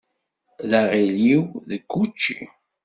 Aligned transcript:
D 0.69 0.71
aɣiliw 0.79 1.43
deg 1.69 1.83
učči. 2.01 2.39